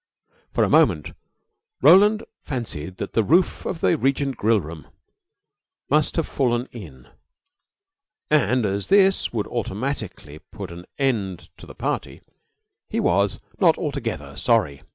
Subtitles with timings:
[0.51, 1.11] For the moment
[1.83, 4.87] Roland fancied that the roof of the Regent Grill room
[5.91, 7.07] must have fallen in;
[8.27, 12.21] and, as this would automatically put an end to the party,
[12.89, 14.81] he was not altogether sorry.